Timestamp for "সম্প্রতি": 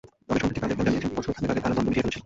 0.41-0.59